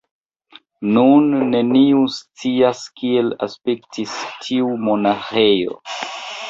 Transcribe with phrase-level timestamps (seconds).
[0.95, 5.81] Nun neniu scias kiel aspektis tiu monaĥejo.